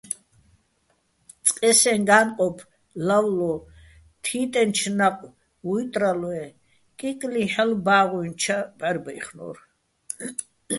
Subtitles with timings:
[1.45, 2.57] წყე სეჼ გა́ნყოფ
[3.07, 3.51] ლავლო
[4.23, 5.21] თიტენჩო̆ ნა́ყვ
[5.65, 6.55] ვუჲტრალო̆,
[6.97, 9.57] კიკლიჰ̦ალო̆ ბა́ღუჲნი̆ ჩა ბჵარბაჲხნო́რ.